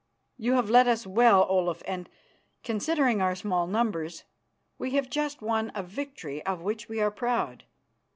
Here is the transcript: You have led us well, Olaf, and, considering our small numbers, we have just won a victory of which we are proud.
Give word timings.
You 0.39 0.53
have 0.53 0.67
led 0.71 0.87
us 0.87 1.05
well, 1.05 1.45
Olaf, 1.47 1.83
and, 1.85 2.09
considering 2.63 3.21
our 3.21 3.35
small 3.35 3.67
numbers, 3.67 4.23
we 4.79 4.93
have 4.95 5.11
just 5.11 5.43
won 5.43 5.71
a 5.75 5.83
victory 5.83 6.43
of 6.43 6.59
which 6.63 6.89
we 6.89 6.99
are 6.99 7.11
proud. 7.11 7.65